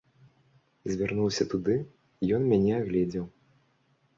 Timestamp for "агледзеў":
2.81-3.25